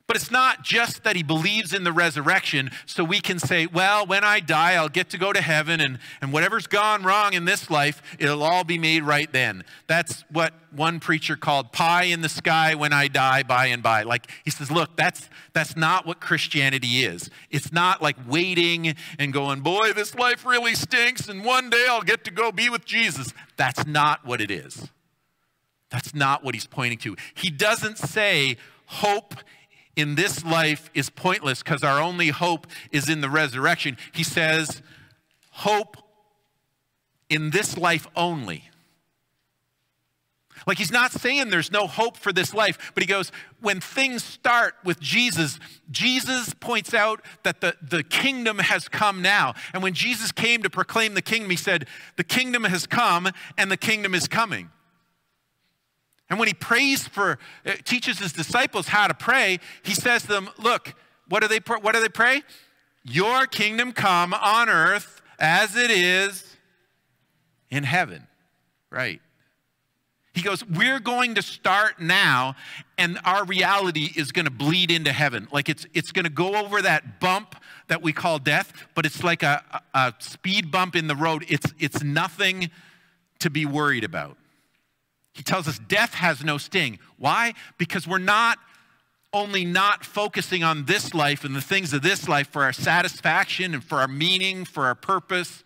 But 0.08 0.16
it's 0.16 0.32
not 0.32 0.64
just 0.64 1.04
that 1.04 1.18
he 1.18 1.24
believes 1.24 1.74
in 1.74 1.84
the 1.84 1.92
resurrection 1.92 2.72
so 2.86 3.04
we 3.04 3.20
can 3.20 3.40
say, 3.40 3.66
well, 3.66 4.06
when 4.06 4.24
I 4.24 4.40
die, 4.40 4.76
I'll 4.76 4.88
get 4.88 5.10
to 5.10 5.18
go 5.18 5.34
to 5.34 5.42
heaven, 5.42 5.82
and, 5.82 6.00
and 6.22 6.32
whatever's 6.32 6.66
gone 6.66 7.04
wrong 7.04 7.34
in 7.34 7.44
this 7.44 7.70
life, 7.70 8.02
it'll 8.18 8.42
all 8.42 8.64
be 8.64 8.78
made 8.78 9.04
right 9.04 9.30
then. 9.34 9.66
That's 9.86 10.24
what 10.32 10.54
one 10.72 11.02
preacher 11.02 11.36
called 11.36 11.74
pie 11.74 12.04
in 12.04 12.22
the 12.22 12.30
sky 12.30 12.74
when 12.74 12.94
I 12.94 13.10
die 13.10 13.44
by 13.44 13.66
and 13.66 13.84
by. 13.84 14.04
Like 14.04 14.32
he 14.46 14.50
says, 14.50 14.72
look, 14.72 14.96
that's, 14.96 15.30
that's 15.52 15.76
not 15.76 16.06
what 16.06 16.22
Christianity 16.22 17.04
is. 17.04 17.30
It's 17.52 17.74
not 17.74 18.02
like 18.02 18.16
waiting 18.30 18.96
and 19.20 19.34
going, 19.34 19.60
boy, 19.60 19.92
this 19.92 20.16
life 20.16 20.46
really 20.46 20.74
stinks, 20.76 21.28
and 21.28 21.44
one 21.44 21.70
day 21.70 21.86
I'll 21.90 22.02
get 22.02 22.24
to 22.24 22.32
go 22.32 22.54
be 22.54 22.70
with 22.70 22.86
Jesus. 22.86 23.34
That's 23.58 23.86
not 23.86 24.26
what 24.26 24.40
it 24.40 24.52
is. 24.52 24.88
That's 25.90 26.16
not 26.16 26.46
what 26.46 26.56
he's 26.56 26.68
pointing 26.68 27.00
to. 27.00 27.18
He 27.34 27.50
doesn't 27.50 27.98
say 27.98 28.56
hope 28.86 29.36
in 29.98 30.16
this 30.16 30.46
life 30.46 30.89
is 30.94 31.10
pointless 31.10 31.62
because 31.62 31.84
our 31.84 32.00
only 32.00 32.30
hope 32.30 32.68
is 32.92 33.10
in 33.10 33.20
the 33.20 33.30
resurrection. 33.30 33.98
He 34.13 34.24
says, 34.24 34.82
hope 35.50 35.98
in 37.30 37.50
this 37.50 37.77
life 37.77 38.08
only. 38.16 38.63
Like 40.68 40.77
he's 40.77 40.92
not 40.92 41.12
saying 41.12 41.50
there's 41.50 41.72
no 41.72 41.88
hope 41.88 42.18
for 42.18 42.32
this 42.32 42.54
life, 42.54 42.92
but 42.94 43.01
he 43.01 43.08
goes, 43.08 43.32
when 43.60 43.80
things 43.80 44.24
start 44.24 44.75
with 44.84 45.00
Jesus, 45.00 45.60
Jesus 45.89 46.54
points 46.54 46.94
out 46.94 47.22
that 47.44 47.62
the, 47.62 47.75
the 47.82 48.04
kingdom 48.04 48.60
has 48.60 48.88
come 48.88 49.22
now. 49.22 49.56
And 49.74 49.82
when 49.82 49.94
Jesus 49.94 50.32
came 50.32 50.62
to 50.63 50.70
proclaim 50.70 51.13
the 51.13 51.22
kingdom, 51.22 51.50
he 51.50 51.58
said, 51.58 51.88
The 52.18 52.24
kingdom 52.24 52.66
has 52.66 52.86
come 52.86 53.30
and 53.58 53.72
the 53.72 53.77
kingdom 53.77 54.13
is 54.13 54.27
coming. 54.27 54.70
And 56.30 56.40
when 56.40 56.48
he 56.48 56.54
prays 56.54 57.08
for, 57.08 57.40
uh, 57.66 57.74
teaches 57.86 58.20
his 58.20 58.34
disciples 58.34 58.88
how 58.88 59.08
to 59.08 59.14
pray, 59.14 59.60
he 59.84 59.94
says 59.94 60.24
to 60.24 60.28
them, 60.28 60.50
Look, 60.58 60.94
what 61.30 61.42
do 61.42 61.48
they, 61.48 61.60
what 61.82 61.94
do 61.94 62.02
they 62.02 62.10
pray? 62.10 62.44
Your 63.04 63.46
kingdom 63.46 63.94
come 63.94 64.34
on 64.34 64.70
earth 64.70 65.22
as 65.40 65.76
it 65.76 65.90
is 65.92 66.58
in 67.70 67.84
heaven. 67.84 68.28
Right. 68.90 69.22
He 70.34 70.42
goes, 70.42 70.66
We're 70.66 71.00
going 71.00 71.36
to 71.36 71.42
start 71.42 72.02
now, 72.02 72.56
and 72.98 73.20
our 73.24 73.46
reality 73.46 74.12
is 74.16 74.32
going 74.32 74.46
to 74.46 74.52
bleed 74.52 74.92
into 74.92 75.12
heaven. 75.12 75.48
Like 75.52 75.70
it's, 75.70 75.86
it's 75.94 76.12
going 76.12 76.26
to 76.26 76.32
go 76.32 76.56
over 76.56 76.82
that 76.82 77.20
bump 77.20 77.56
that 77.88 78.02
we 78.02 78.12
call 78.12 78.38
death, 78.38 78.74
but 78.96 79.06
it's 79.06 79.24
like 79.24 79.44
a, 79.44 79.82
a 79.94 80.14
speed 80.20 80.72
bump 80.72 80.96
in 80.96 81.08
the 81.08 81.16
road. 81.16 81.46
It's, 81.48 81.74
it's 81.80 82.04
nothing 82.04 82.70
to 83.40 83.50
be 83.50 83.66
worried 83.66 84.04
about. 84.04 84.38
He 85.38 85.44
tells 85.44 85.67
us 85.67 85.77
death 85.77 86.15
has 86.15 86.44
no 86.44 86.58
sting. 86.58 86.98
Why? 87.17 87.53
Because 87.77 88.08
we're 88.08 88.17
not 88.17 88.58
only 89.32 89.63
not 89.63 90.03
focusing 90.03 90.63
on 90.63 90.86
this 90.86 91.13
life 91.13 91.44
and 91.44 91.56
the 91.56 91.62
things 91.62 91.94
of 91.94 92.01
this 92.01 92.27
life 92.27 92.48
for 92.48 92.63
our 92.63 92.74
satisfaction 92.74 93.75
and 93.75 93.84
for 93.84 94.00
our 94.00 94.08
meaning, 94.08 94.65
for 94.65 94.88
our 94.88 94.96
purpose. 94.96 95.63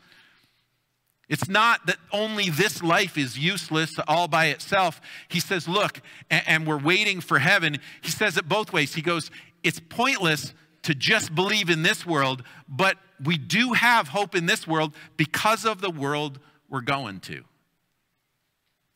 It's 1.29 1.47
not 1.47 1.85
that 1.85 1.95
only 2.11 2.49
this 2.49 2.83
life 2.83 3.17
is 3.17 3.39
useless 3.39 3.91
all 4.09 4.27
by 4.27 4.47
itself. 4.47 4.99
He 5.29 5.39
says, 5.39 5.69
look, 5.69 6.01
and, 6.29 6.67
we're 6.67 6.77
waiting 6.77 7.21
for 7.21 7.39
heaven. 7.39 7.77
He 8.01 8.11
says 8.11 8.35
it 8.35 8.49
both 8.49 8.73
ways. 8.73 8.93
He 8.93 9.01
goes, 9.01 9.31
it's 9.63 9.79
pointless 9.79 10.53
to 10.83 10.93
just 10.93 11.33
believe 11.33 11.69
in 11.69 11.83
this 11.83 12.05
world, 12.05 12.43
but 12.67 12.97
we 13.23 13.37
do 13.37 13.71
have 13.71 14.09
hope 14.09 14.35
in 14.35 14.47
this 14.47 14.67
world 14.67 14.93
because 15.15 15.63
of 15.63 15.79
the 15.79 15.91
world 15.91 16.39
we're 16.67 16.81
going 16.81 17.21
to. 17.21 17.45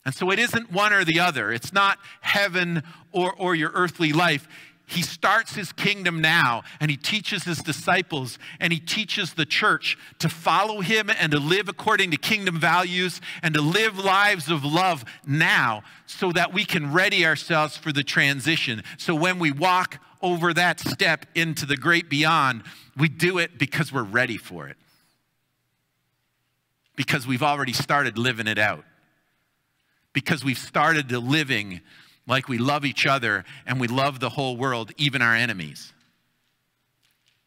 And 0.06 0.14
so 0.14 0.30
it 0.32 0.38
isn't 0.38 0.72
one 0.72 0.94
or 0.94 1.04
the 1.04 1.20
other. 1.20 1.52
It's 1.52 1.74
not 1.74 1.98
heaven 2.22 2.84
or, 3.12 3.34
or 3.34 3.56
your 3.56 3.72
earthly 3.74 4.14
life. 4.14 4.48
He 4.88 5.02
starts 5.02 5.56
his 5.56 5.74
kingdom 5.74 6.22
now 6.22 6.62
and 6.80 6.92
he 6.92 6.98
teaches 6.98 7.44
his 7.44 7.58
disciples 7.58 8.38
and 8.60 8.72
he 8.72 8.80
teaches 8.80 9.34
the 9.34 9.46
church 9.46 9.98
to 10.20 10.30
follow 10.30 10.82
him 10.82 11.10
and 11.10 11.32
to 11.32 11.40
live 11.40 11.68
according 11.70 12.12
to 12.12 12.18
kingdom 12.18 12.60
values 12.60 13.20
and 13.42 13.56
to 13.56 13.62
live 13.62 13.98
lives 13.98 14.52
of 14.52 14.64
love 14.64 15.04
now 15.26 15.82
so 16.06 16.32
that 16.34 16.54
we 16.54 16.66
can 16.66 16.94
ready 16.94 17.26
ourselves 17.26 17.76
for 17.76 17.92
the 17.92 18.04
transition. 18.04 18.84
So 18.98 19.16
when 19.16 19.40
we 19.40 19.52
walk 19.52 19.98
over 20.22 20.54
that 20.54 20.80
step 20.80 21.26
into 21.34 21.66
the 21.66 21.78
great 21.78 22.08
beyond, 22.08 22.62
we 22.96 23.10
do 23.10 23.40
it 23.40 23.58
because 23.58 23.92
we're 23.92 24.04
ready 24.04 24.38
for 24.38 24.68
it. 24.68 24.78
Because 26.96 27.26
we've 27.26 27.44
already 27.44 27.74
started 27.74 28.20
living 28.20 28.48
it 28.48 28.60
out 28.60 28.86
because 30.16 30.44
we've 30.44 30.58
started 30.58 31.10
to 31.10 31.20
living 31.20 31.82
like 32.26 32.48
we 32.48 32.58
love 32.58 32.86
each 32.86 33.06
other 33.06 33.44
and 33.68 33.80
we 33.80 33.88
love 33.88 34.20
the 34.20 34.30
whole 34.30 34.58
world, 34.58 34.92
even 34.98 35.22
our 35.22 35.36
enemies. 35.36 35.94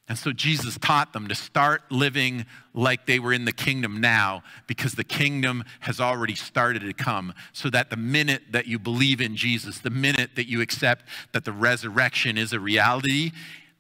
And 0.07 0.17
so 0.17 0.33
Jesus 0.33 0.79
taught 0.79 1.13
them 1.13 1.29
to 1.29 1.35
start 1.35 1.83
living 1.91 2.47
like 2.75 3.07
they 3.07 3.19
were 3.19 3.33
in 3.33 3.47
the 3.47 3.53
kingdom 3.53 4.01
now 4.01 4.43
because 4.67 4.93
the 4.93 5.05
kingdom 5.05 5.65
has 5.81 5.99
already 5.99 6.35
started 6.35 6.81
to 6.81 6.93
come. 6.93 7.35
So 7.53 7.69
that 7.71 7.91
the 7.91 7.97
minute 7.97 8.43
that 8.53 8.67
you 8.67 8.79
believe 8.79 9.21
in 9.21 9.35
Jesus, 9.35 9.81
the 9.81 9.91
minute 9.91 10.31
that 10.37 10.49
you 10.49 10.61
accept 10.61 11.07
that 11.33 11.45
the 11.45 11.53
resurrection 11.53 12.39
is 12.39 12.53
a 12.53 12.61
reality, 12.61 13.33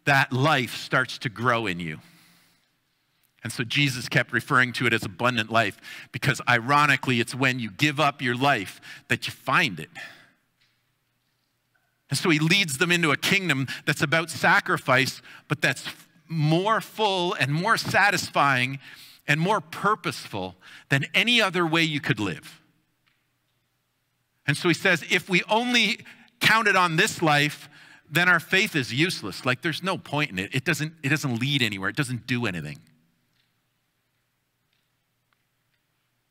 that 0.07 0.33
life 0.33 0.75
starts 0.75 1.19
to 1.19 1.29
grow 1.29 1.67
in 1.67 1.79
you. 1.79 1.99
And 3.45 3.53
so 3.53 3.63
Jesus 3.63 4.09
kept 4.09 4.33
referring 4.33 4.73
to 4.75 4.87
it 4.87 4.93
as 4.93 5.05
abundant 5.05 5.51
life 5.51 5.79
because, 6.11 6.41
ironically, 6.49 7.21
it's 7.21 7.35
when 7.35 7.61
you 7.61 7.71
give 7.71 8.01
up 8.01 8.21
your 8.21 8.35
life 8.35 8.81
that 9.09 9.27
you 9.27 9.33
find 9.33 9.79
it. 9.79 9.91
And 12.11 12.19
so 12.19 12.31
he 12.31 12.39
leads 12.39 12.79
them 12.79 12.91
into 12.91 13.11
a 13.11 13.17
kingdom 13.17 13.67
that's 13.85 14.03
about 14.03 14.31
sacrifice, 14.31 15.23
but 15.47 15.61
that's 15.61 15.85
more 16.27 16.81
full 16.81 17.35
and 17.35 17.53
more 17.53 17.77
satisfying 17.77 18.79
and 19.27 19.41
more 19.41 19.61
purposeful 19.61 20.57
than 20.89 21.05
any 21.15 21.41
other 21.41 21.67
way 21.67 21.83
you 21.83 22.01
could 22.01 22.19
live. 22.19 22.61
And 24.47 24.57
so 24.57 24.69
he 24.69 24.75
says, 24.75 25.05
if 25.11 25.29
we 25.29 25.43
only 25.51 26.01
counted 26.41 26.77
on 26.77 26.97
this 26.97 27.21
life, 27.21 27.69
then 28.11 28.29
our 28.29 28.41
faith 28.41 28.75
is 28.75 28.93
useless. 28.93 29.45
Like 29.45 29.61
there's 29.61 29.83
no 29.83 29.99
point 29.99 30.31
in 30.31 30.39
it. 30.39 30.55
It 30.55 30.65
doesn't, 30.65 30.95
it 31.03 31.11
doesn't 31.11 31.39
lead 31.39 31.63
anywhere, 31.63 31.91
it 31.91 31.97
doesn't 31.97 32.27
do 32.27 32.47
anything. 32.47 32.79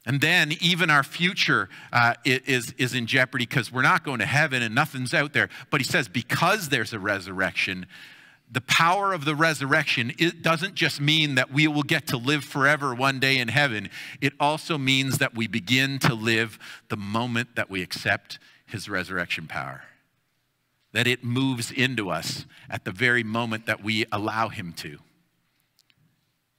And 0.08 0.22
then 0.22 0.54
even 0.62 0.90
our 0.90 1.04
future 1.04 1.68
uh, 1.92 2.14
is, 2.24 2.74
is 2.78 2.96
in 2.96 3.08
jeopardy 3.08 3.46
because 3.46 3.74
we're 3.74 3.82
not 3.82 4.06
going 4.06 4.20
to 4.20 4.26
heaven 4.26 4.64
and 4.64 4.74
nothing's 4.74 5.14
out 5.14 5.34
there. 5.34 5.50
But 5.70 5.82
he 5.82 5.86
says, 5.86 6.08
because 6.08 6.70
there's 6.70 6.94
a 6.94 7.00
resurrection, 7.00 7.86
the 8.50 8.62
power 8.62 9.12
of 9.12 9.26
the 9.26 9.36
resurrection, 9.36 10.14
it 10.18 10.42
doesn't 10.42 10.76
just 10.76 11.02
mean 11.02 11.36
that 11.36 11.52
we 11.52 11.68
will 11.68 11.84
get 11.84 12.08
to 12.08 12.18
live 12.18 12.46
forever 12.46 12.96
one 12.96 13.20
day 13.20 13.38
in 13.38 13.50
heaven. 13.50 13.90
It 14.22 14.32
also 14.40 14.78
means 14.78 15.18
that 15.18 15.36
we 15.36 15.46
begin 15.46 16.00
to 16.00 16.14
live 16.14 16.58
the 16.88 16.96
moment 16.96 17.58
that 17.58 17.70
we 17.70 17.82
accept 17.82 18.40
his 18.66 18.88
resurrection 18.88 19.46
power. 19.46 19.84
That 20.94 21.06
it 21.06 21.26
moves 21.26 21.70
into 21.70 22.10
us 22.10 22.46
at 22.70 22.86
the 22.86 22.92
very 22.92 23.24
moment 23.24 23.66
that 23.66 23.84
we 23.84 24.06
allow 24.14 24.48
him 24.48 24.72
to 24.78 25.00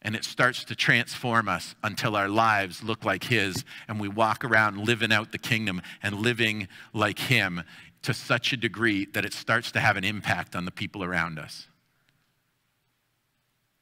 and 0.02 0.14
it 0.14 0.24
starts 0.24 0.64
to 0.64 0.76
transform 0.76 1.48
us 1.48 1.74
until 1.82 2.14
our 2.14 2.28
lives 2.28 2.82
look 2.82 3.04
like 3.04 3.24
His 3.24 3.64
and 3.88 4.00
we 4.00 4.08
walk 4.08 4.44
around 4.44 4.78
living 4.78 5.12
out 5.12 5.32
the 5.32 5.38
kingdom 5.38 5.82
and 6.02 6.20
living 6.20 6.68
like 6.92 7.18
Him 7.18 7.62
to 8.02 8.14
such 8.14 8.52
a 8.52 8.56
degree 8.56 9.06
that 9.06 9.24
it 9.24 9.32
starts 9.32 9.72
to 9.72 9.80
have 9.80 9.96
an 9.96 10.04
impact 10.04 10.54
on 10.54 10.64
the 10.64 10.70
people 10.70 11.02
around 11.02 11.38
us. 11.38 11.66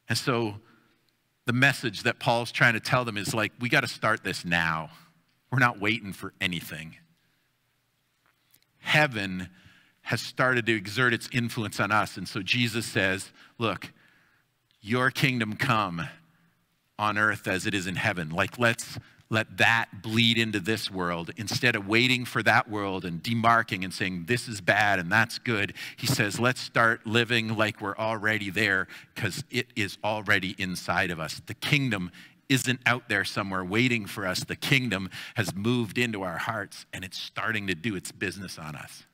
And 0.09 0.17
so 0.17 0.57
the 1.45 1.53
message 1.53 2.03
that 2.05 2.19
Paul's 2.19 2.51
trying 2.51 2.75
to 2.75 2.81
tell 2.81 3.05
them 3.05 3.17
is 3.17 3.35
like, 3.35 3.53
we 3.61 3.69
got 3.69 3.83
to 3.83 3.89
start 3.89 4.25
this 4.25 4.45
now. 4.45 4.91
We're 5.51 5.59
not 5.59 5.81
waiting 5.81 6.13
for 6.13 6.33
anything. 6.41 6.97
Heaven 8.79 9.49
has 10.03 10.21
started 10.21 10.67
to 10.67 10.75
exert 10.75 11.13
its 11.13 11.29
influence 11.33 11.81
on 11.81 11.91
us. 11.91 12.17
And 12.17 12.27
so 12.27 12.41
Jesus 12.41 12.87
says, 12.87 13.33
look, 13.59 13.93
your 14.81 15.11
kingdom 15.11 15.57
come 15.57 16.09
on 16.99 17.19
earth 17.19 17.47
as 17.47 17.67
it 17.67 17.75
is 17.75 17.87
in 17.87 17.97
heaven. 17.97 18.31
Like, 18.31 18.59
let's 18.59 18.99
let 19.29 19.57
that 19.59 20.03
bleed 20.03 20.39
into 20.39 20.61
this 20.61 20.91
world 20.91 21.33
instead 21.37 21.75
of 21.75 21.89
waiting 21.89 22.25
for 22.25 22.43
that 22.45 22.71
world 22.71 23.05
and 23.05 23.23
demarking 23.23 23.83
and 23.83 23.93
saying 23.93 24.25
this 24.29 24.47
is 24.47 24.61
bad 24.61 24.99
and 25.01 25.11
that's 25.11 25.39
good. 25.39 25.75
He 25.97 26.07
says, 26.07 26.39
let's 26.39 26.61
start 26.61 27.07
living 27.07 27.57
like 27.57 27.81
we're 27.81 27.97
already 27.97 28.51
there 28.51 28.87
because 29.15 29.43
it 29.51 29.67
is 29.75 29.99
already 30.05 30.55
inside 30.59 31.11
of 31.11 31.19
us. 31.19 31.43
The 31.47 31.55
kingdom 31.55 32.13
isn't 32.49 32.81
out 32.87 33.09
there 33.09 33.25
somewhere 33.25 33.65
waiting 33.65 34.07
for 34.07 34.27
us. 34.27 34.45
The 34.45 34.55
kingdom 34.55 35.11
has 35.35 35.55
moved 35.55 35.99
into 35.99 36.23
our 36.23 36.39
hearts 36.39 36.87
and 36.93 37.05
it's 37.05 37.19
starting 37.19 37.67
to 37.67 37.75
do 37.75 37.97
its 37.97 38.13
business 38.13 38.59
on 38.59 38.77
us, 38.77 39.05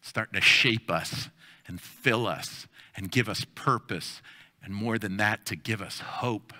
starting 0.00 0.34
to 0.34 0.40
shape 0.40 0.90
us 0.90 1.28
and 1.66 1.80
fill 1.80 2.28
us 2.28 2.68
and 2.96 3.10
give 3.10 3.28
us 3.28 3.44
purpose, 3.56 4.22
and 4.64 4.74
more 4.74 4.98
than 4.98 5.16
that, 5.16 5.46
to 5.46 5.56
give 5.56 5.82
us 5.82 6.00
hope. 6.00 6.52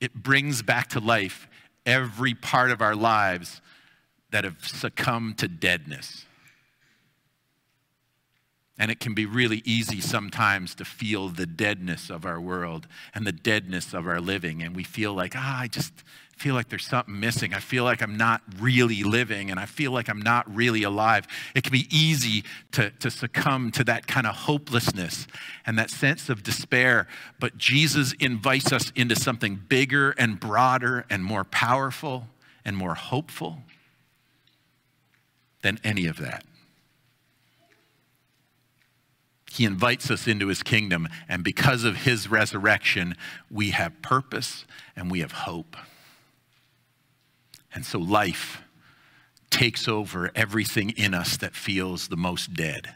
It 0.00 0.14
brings 0.14 0.62
back 0.62 0.88
to 0.90 1.00
life 1.00 1.48
every 1.86 2.34
part 2.34 2.70
of 2.70 2.80
our 2.80 2.94
lives 2.94 3.60
that 4.30 4.44
have 4.44 4.66
succumbed 4.66 5.38
to 5.38 5.48
deadness. 5.48 6.24
And 8.78 8.90
it 8.90 8.98
can 8.98 9.14
be 9.14 9.26
really 9.26 9.62
easy 9.64 10.00
sometimes 10.00 10.74
to 10.76 10.84
feel 10.84 11.28
the 11.28 11.46
deadness 11.46 12.10
of 12.10 12.24
our 12.24 12.40
world 12.40 12.88
and 13.14 13.26
the 13.26 13.32
deadness 13.32 13.92
of 13.92 14.08
our 14.08 14.20
living. 14.20 14.62
And 14.62 14.74
we 14.74 14.82
feel 14.82 15.12
like, 15.12 15.34
ah, 15.36 15.60
I 15.60 15.68
just 15.68 15.92
feel 16.42 16.56
like 16.56 16.68
there's 16.68 16.88
something 16.88 17.20
missing. 17.20 17.54
I 17.54 17.60
feel 17.60 17.84
like 17.84 18.02
I'm 18.02 18.16
not 18.16 18.42
really 18.58 19.04
living 19.04 19.52
and 19.52 19.60
I 19.60 19.66
feel 19.66 19.92
like 19.92 20.08
I'm 20.08 20.20
not 20.20 20.52
really 20.52 20.82
alive. 20.82 21.28
It 21.54 21.62
can 21.62 21.70
be 21.70 21.86
easy 21.88 22.42
to, 22.72 22.90
to 22.90 23.12
succumb 23.12 23.70
to 23.72 23.84
that 23.84 24.08
kind 24.08 24.26
of 24.26 24.34
hopelessness 24.34 25.28
and 25.64 25.78
that 25.78 25.88
sense 25.88 26.28
of 26.28 26.42
despair. 26.42 27.06
But 27.38 27.58
Jesus 27.58 28.12
invites 28.18 28.72
us 28.72 28.90
into 28.96 29.14
something 29.14 29.54
bigger 29.68 30.10
and 30.18 30.40
broader 30.40 31.06
and 31.08 31.24
more 31.24 31.44
powerful 31.44 32.26
and 32.64 32.76
more 32.76 32.94
hopeful 32.94 33.58
than 35.62 35.78
any 35.84 36.06
of 36.06 36.16
that. 36.16 36.42
He 39.48 39.64
invites 39.64 40.10
us 40.10 40.26
into 40.26 40.48
his 40.48 40.62
kingdom, 40.62 41.06
and 41.28 41.44
because 41.44 41.84
of 41.84 41.98
his 41.98 42.26
resurrection, 42.26 43.14
we 43.50 43.70
have 43.70 44.00
purpose 44.02 44.64
and 44.96 45.08
we 45.08 45.20
have 45.20 45.32
hope. 45.32 45.76
And 47.74 47.84
so 47.84 47.98
life 47.98 48.62
takes 49.50 49.86
over 49.86 50.30
everything 50.34 50.90
in 50.90 51.14
us 51.14 51.36
that 51.38 51.54
feels 51.54 52.08
the 52.08 52.16
most 52.16 52.54
dead. 52.54 52.94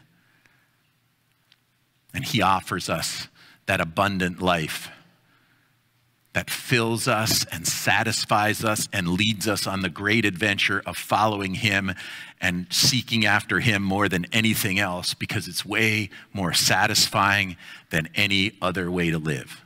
And 2.13 2.23
he 2.25 2.41
offers 2.41 2.89
us 2.89 3.27
that 3.67 3.81
abundant 3.81 4.41
life 4.41 4.89
that 6.37 6.51
fills 6.51 7.07
us 7.07 7.45
and 7.51 7.67
satisfies 7.67 8.63
us 8.63 8.87
and 8.93 9.07
leads 9.07 9.47
us 9.47 9.65
on 9.65 9.81
the 9.81 9.89
great 9.89 10.23
adventure 10.23 10.83
of 10.85 10.95
following 10.95 11.55
Him 11.55 11.95
and 12.39 12.67
seeking 12.69 13.25
after 13.25 13.59
Him 13.59 13.81
more 13.81 14.07
than 14.07 14.27
anything 14.31 14.77
else 14.77 15.15
because 15.15 15.47
it's 15.47 15.65
way 15.65 16.11
more 16.33 16.53
satisfying 16.53 17.57
than 17.89 18.07
any 18.13 18.51
other 18.61 18.91
way 18.91 19.09
to 19.09 19.17
live. 19.17 19.63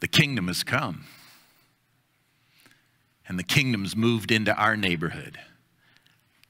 The 0.00 0.08
kingdom 0.08 0.46
has 0.46 0.62
come, 0.62 1.04
and 3.26 3.38
the 3.38 3.44
kingdom's 3.44 3.96
moved 3.96 4.30
into 4.30 4.54
our 4.54 4.76
neighborhood 4.76 5.38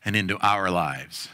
and 0.05 0.15
into 0.15 0.39
our 0.39 0.71
lives 0.71 1.29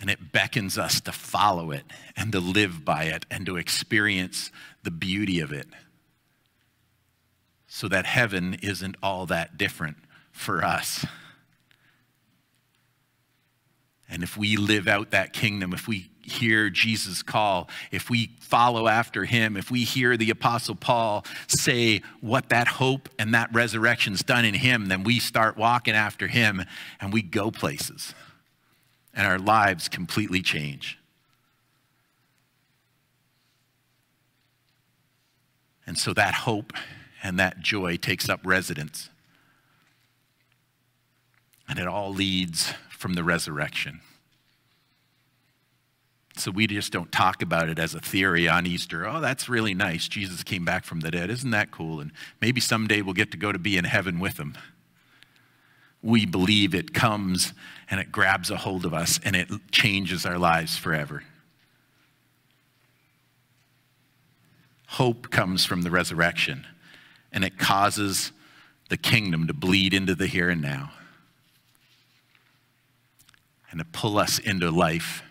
and 0.00 0.10
it 0.10 0.32
beckons 0.32 0.76
us 0.76 1.00
to 1.00 1.12
follow 1.12 1.70
it 1.70 1.84
and 2.16 2.32
to 2.32 2.40
live 2.40 2.84
by 2.84 3.04
it 3.04 3.24
and 3.30 3.46
to 3.46 3.56
experience 3.56 4.50
the 4.82 4.90
beauty 4.90 5.40
of 5.40 5.52
it. 5.52 5.66
So 7.66 7.88
that 7.88 8.06
heaven 8.06 8.58
isn't 8.62 8.96
all 9.02 9.26
that 9.26 9.58
different 9.58 9.96
for 10.32 10.64
us. 10.64 11.04
And 14.08 14.22
if 14.22 14.36
we 14.36 14.56
live 14.56 14.86
out 14.86 15.10
that 15.10 15.32
kingdom, 15.32 15.72
if 15.72 15.88
we 15.88 16.10
hear 16.30 16.70
Jesus' 16.70 17.22
call, 17.22 17.68
if 17.90 18.10
we 18.10 18.30
follow 18.40 18.88
after 18.88 19.24
him, 19.24 19.56
if 19.56 19.70
we 19.70 19.84
hear 19.84 20.16
the 20.16 20.30
Apostle 20.30 20.74
Paul 20.74 21.24
say 21.48 22.02
what 22.20 22.48
that 22.50 22.68
hope 22.68 23.08
and 23.18 23.34
that 23.34 23.52
resurrection's 23.52 24.22
done 24.22 24.44
in 24.44 24.54
him, 24.54 24.86
then 24.86 25.04
we 25.04 25.18
start 25.18 25.56
walking 25.56 25.94
after 25.94 26.26
him 26.26 26.64
and 27.00 27.12
we 27.12 27.22
go 27.22 27.50
places 27.50 28.14
and 29.16 29.26
our 29.26 29.38
lives 29.38 29.88
completely 29.88 30.42
change. 30.42 30.98
And 35.86 35.96
so 35.96 36.12
that 36.12 36.34
hope 36.34 36.72
and 37.22 37.38
that 37.38 37.60
joy 37.60 37.96
takes 37.96 38.28
up 38.28 38.40
residence. 38.44 39.08
And 41.68 41.78
it 41.78 41.88
all 41.88 42.12
leads 42.12 42.74
from 42.90 43.14
the 43.14 43.24
resurrection. 43.24 44.00
So 46.38 46.50
we 46.50 46.66
just 46.66 46.92
don't 46.92 47.10
talk 47.10 47.42
about 47.42 47.68
it 47.68 47.78
as 47.78 47.94
a 47.94 48.00
theory 48.00 48.48
on 48.48 48.66
Easter. 48.66 49.06
Oh, 49.06 49.20
that's 49.20 49.48
really 49.48 49.74
nice. 49.74 50.06
Jesus 50.06 50.42
came 50.42 50.64
back 50.64 50.84
from 50.84 51.00
the 51.00 51.10
dead. 51.10 51.30
Isn't 51.30 51.50
that 51.50 51.70
cool? 51.70 52.00
And 52.00 52.12
maybe 52.40 52.60
someday 52.60 53.00
we'll 53.02 53.14
get 53.14 53.30
to 53.30 53.38
go 53.38 53.52
to 53.52 53.58
be 53.58 53.76
in 53.78 53.84
heaven 53.84 54.20
with 54.20 54.38
him 54.38 54.54
we 56.06 56.24
believe 56.24 56.72
it 56.72 56.94
comes 56.94 57.52
and 57.90 57.98
it 57.98 58.12
grabs 58.12 58.50
a 58.50 58.56
hold 58.56 58.84
of 58.84 58.94
us 58.94 59.18
and 59.24 59.34
it 59.34 59.48
changes 59.72 60.24
our 60.24 60.38
lives 60.38 60.76
forever. 60.76 61.24
Hope 64.86 65.30
comes 65.30 65.64
from 65.64 65.82
the 65.82 65.90
resurrection 65.90 66.64
and 67.32 67.44
it 67.44 67.58
causes 67.58 68.30
the 68.88 68.96
kingdom 68.96 69.48
to 69.48 69.52
bleed 69.52 69.92
into 69.92 70.14
the 70.14 70.28
here 70.28 70.48
and 70.48 70.62
now 70.62 70.92
and 73.72 73.80
to 73.80 73.84
pull 73.86 74.16
us 74.16 74.38
into 74.38 74.70
life 74.70 75.24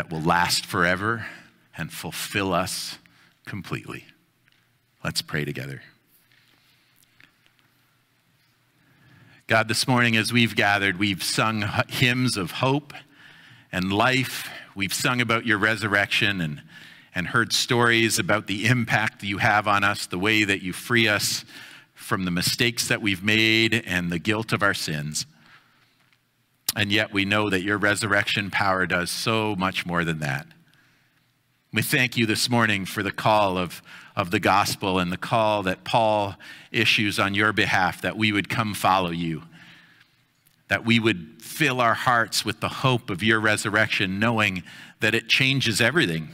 that 0.00 0.10
will 0.10 0.22
last 0.22 0.64
forever 0.64 1.26
and 1.76 1.92
fulfill 1.92 2.54
us 2.54 2.96
completely. 3.44 4.06
Let's 5.04 5.20
pray 5.20 5.44
together. 5.44 5.82
God, 9.46 9.68
this 9.68 9.86
morning 9.86 10.16
as 10.16 10.32
we've 10.32 10.56
gathered, 10.56 10.98
we've 10.98 11.22
sung 11.22 11.66
hymns 11.88 12.38
of 12.38 12.50
hope 12.50 12.94
and 13.70 13.92
life. 13.92 14.48
We've 14.74 14.94
sung 14.94 15.20
about 15.20 15.44
your 15.44 15.58
resurrection 15.58 16.40
and, 16.40 16.62
and 17.14 17.26
heard 17.26 17.52
stories 17.52 18.18
about 18.18 18.46
the 18.46 18.64
impact 18.68 19.20
that 19.20 19.26
you 19.26 19.36
have 19.36 19.68
on 19.68 19.84
us, 19.84 20.06
the 20.06 20.18
way 20.18 20.44
that 20.44 20.62
you 20.62 20.72
free 20.72 21.08
us 21.08 21.44
from 21.92 22.24
the 22.24 22.30
mistakes 22.30 22.88
that 22.88 23.02
we've 23.02 23.22
made 23.22 23.74
and 23.74 24.10
the 24.10 24.18
guilt 24.18 24.54
of 24.54 24.62
our 24.62 24.72
sins. 24.72 25.26
And 26.76 26.92
yet 26.92 27.12
we 27.12 27.24
know 27.24 27.50
that 27.50 27.62
your 27.62 27.78
resurrection 27.78 28.50
power 28.50 28.86
does 28.86 29.10
so 29.10 29.56
much 29.56 29.84
more 29.84 30.04
than 30.04 30.20
that. 30.20 30.46
We 31.72 31.82
thank 31.82 32.16
you 32.16 32.26
this 32.26 32.50
morning 32.50 32.84
for 32.84 33.02
the 33.02 33.12
call 33.12 33.56
of, 33.56 33.82
of 34.16 34.30
the 34.30 34.40
gospel 34.40 34.98
and 34.98 35.12
the 35.12 35.16
call 35.16 35.62
that 35.64 35.84
Paul 35.84 36.36
issues 36.72 37.18
on 37.18 37.34
your 37.34 37.52
behalf 37.52 38.02
that 38.02 38.16
we 38.16 38.32
would 38.32 38.48
come 38.48 38.74
follow 38.74 39.10
you, 39.10 39.42
that 40.68 40.84
we 40.84 40.98
would 40.98 41.40
fill 41.40 41.80
our 41.80 41.94
hearts 41.94 42.44
with 42.44 42.60
the 42.60 42.68
hope 42.68 43.10
of 43.10 43.22
your 43.22 43.40
resurrection, 43.40 44.18
knowing 44.18 44.62
that 45.00 45.14
it 45.14 45.28
changes 45.28 45.80
everything. 45.80 46.28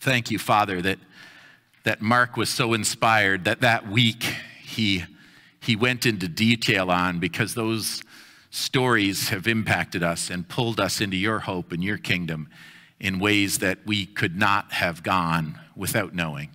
Thank 0.00 0.30
you, 0.30 0.38
Father, 0.38 0.82
that, 0.82 0.98
that 1.84 2.02
Mark 2.02 2.36
was 2.36 2.50
so 2.50 2.74
inspired 2.74 3.44
that 3.44 3.62
that 3.62 3.88
week 3.88 4.22
he, 4.62 5.04
he 5.60 5.76
went 5.76 6.04
into 6.04 6.28
detail 6.28 6.90
on 6.90 7.20
because 7.20 7.54
those 7.54 8.02
stories 8.54 9.30
have 9.30 9.48
impacted 9.48 10.00
us 10.04 10.30
and 10.30 10.48
pulled 10.48 10.78
us 10.78 11.00
into 11.00 11.16
your 11.16 11.40
hope 11.40 11.72
and 11.72 11.82
your 11.82 11.98
kingdom 11.98 12.48
in 13.00 13.18
ways 13.18 13.58
that 13.58 13.78
we 13.84 14.06
could 14.06 14.36
not 14.36 14.72
have 14.72 15.02
gone 15.02 15.58
without 15.74 16.14
knowing. 16.14 16.48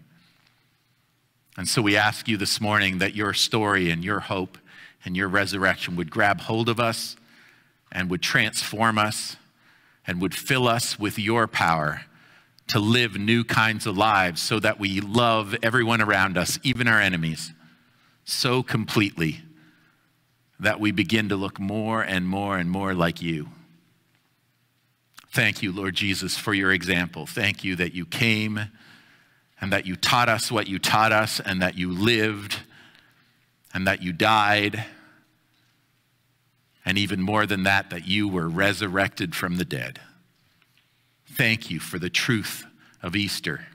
And 1.58 1.68
so 1.68 1.82
we 1.82 1.98
ask 1.98 2.30
you 2.30 2.38
this 2.38 2.62
morning 2.62 3.00
that 3.00 3.16
your 3.16 3.34
story 3.34 3.90
and 3.90 4.02
your 4.02 4.22
hope 4.22 4.58
and 5.04 5.18
your 5.18 5.28
resurrection 5.28 5.98
would 5.98 6.10
grab 6.10 6.40
hold 6.40 6.70
of 6.70 6.80
us 6.80 7.18
and 7.92 8.10
would 8.10 8.22
transform 8.22 8.98
us 8.98 9.36
and 10.08 10.22
would 10.22 10.34
fill 10.34 10.70
us 10.70 10.98
with 10.98 11.20
your 11.20 11.48
power 11.48 12.04
to 12.70 12.80
live 12.80 13.18
new 13.18 13.44
kinds 13.44 13.86
of 13.86 13.98
lives 13.98 14.42
so 14.42 14.58
that 14.62 14.80
we 14.80 15.02
love 15.02 15.54
everyone 15.62 16.00
around 16.00 16.38
us, 16.38 16.60
even 16.64 16.88
our 16.88 17.02
enemies, 17.02 17.52
so 18.24 18.64
completely 18.64 19.42
that 20.60 20.80
we 20.80 20.92
begin 20.92 21.30
to 21.30 21.36
look 21.36 21.60
more 21.60 22.02
and 22.02 22.28
more 22.28 22.58
and 22.58 22.70
more 22.70 22.94
like 22.94 23.22
you. 23.22 23.50
Thank 25.32 25.62
you, 25.62 25.72
Lord 25.72 25.96
Jesus, 25.96 26.38
for 26.38 26.54
your 26.54 26.72
example. 26.72 27.26
Thank 27.26 27.64
you 27.64 27.76
that 27.78 27.94
you 27.94 28.06
came 28.06 28.60
and 29.62 29.72
that 29.72 29.86
you 29.86 29.96
taught 29.96 30.30
us 30.30 30.52
what 30.52 30.68
you 30.68 30.80
taught 30.80 31.12
us 31.12 31.40
and 31.40 31.62
that 31.62 31.78
you 31.78 31.92
lived 31.92 32.60
and 33.74 33.86
that 33.88 34.02
you 34.02 34.12
died. 34.12 34.84
And 36.84 36.98
even 36.98 37.22
more 37.22 37.46
than 37.46 37.64
that, 37.64 37.92
that 37.92 38.08
you 38.08 38.28
were 38.28 38.50
resurrected 38.50 39.36
from 39.36 39.58
the 39.58 39.66
dead. 39.66 40.00
Thank 41.28 41.70
you 41.70 41.80
for 41.80 42.00
the 42.00 42.10
truth 42.10 42.66
of 43.04 43.16
Easter, 43.16 43.68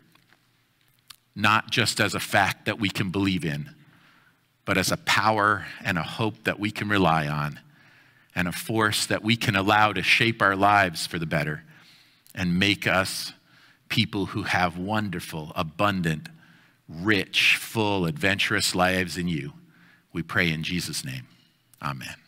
not 1.37 1.71
just 1.71 2.01
as 2.01 2.15
a 2.15 2.21
fact 2.21 2.67
that 2.67 2.81
we 2.81 2.91
can 2.91 3.11
believe 3.11 3.45
in, 3.45 3.71
but 4.65 4.79
as 4.79 4.91
a 4.91 4.97
power 4.99 5.67
and 5.83 5.99
a 5.99 6.03
hope 6.03 6.45
that 6.45 6.59
we 6.59 6.71
can 6.71 6.89
rely 6.89 7.27
on 7.27 7.61
and 8.35 8.49
a 8.49 8.53
force 8.53 9.07
that 9.07 9.23
we 9.23 9.37
can 9.37 9.57
allow 9.57 9.93
to 9.93 10.03
shape 10.03 10.43
our 10.43 10.57
lives 10.57 11.07
for 11.07 11.19
the 11.19 11.27
better 11.27 11.63
and 12.35 12.59
make 12.59 12.87
us 12.87 13.33
people 13.89 14.27
who 14.27 14.43
have 14.43 14.77
wonderful, 14.77 15.53
abundant, 15.55 16.29
rich, 16.89 17.57
full, 17.57 18.07
adventurous 18.07 18.75
lives 18.75 19.17
in 19.17 19.29
you. 19.29 19.53
We 20.13 20.23
pray 20.23 20.51
in 20.51 20.63
Jesus' 20.63 21.05
name. 21.05 21.27
Amen. 21.83 22.24